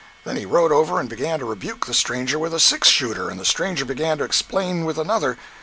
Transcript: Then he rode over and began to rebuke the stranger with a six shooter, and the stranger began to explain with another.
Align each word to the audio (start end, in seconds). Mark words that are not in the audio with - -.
Then 0.23 0.35
he 0.35 0.47
rode 0.47 0.71
over 0.71 0.99
and 0.99 1.07
began 1.07 1.37
to 1.37 1.45
rebuke 1.45 1.85
the 1.85 1.93
stranger 1.93 2.39
with 2.39 2.55
a 2.55 2.59
six 2.59 2.87
shooter, 2.87 3.29
and 3.29 3.39
the 3.39 3.45
stranger 3.45 3.85
began 3.85 4.17
to 4.17 4.23
explain 4.23 4.83
with 4.83 4.97
another. 4.97 5.37